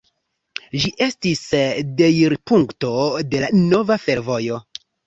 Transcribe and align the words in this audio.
Ĝi 0.85 0.89
estis 1.07 1.43
deirpunkto 2.01 2.97
de 3.31 3.47
la 3.47 3.55
nova 3.63 4.03
fervojo. 4.09 4.65